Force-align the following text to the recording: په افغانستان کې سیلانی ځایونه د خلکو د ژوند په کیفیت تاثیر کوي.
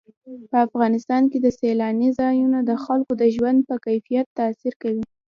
په 0.49 0.57
افغانستان 0.67 1.23
کې 1.31 1.37
سیلانی 1.59 2.09
ځایونه 2.19 2.59
د 2.63 2.71
خلکو 2.83 3.13
د 3.21 3.23
ژوند 3.35 3.59
په 3.69 3.75
کیفیت 3.85 4.27
تاثیر 4.39 4.73
کوي. 4.83 5.03